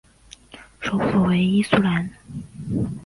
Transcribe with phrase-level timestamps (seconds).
[0.79, 2.09] 首府为伊苏兰。